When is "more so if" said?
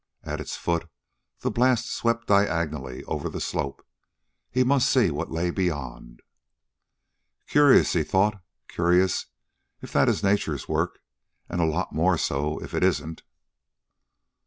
11.93-12.73